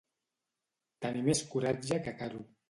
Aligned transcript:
Tenir 1.07 1.21
més 1.27 1.43
coratge 1.53 2.01
que 2.09 2.17
Caro. 2.23 2.43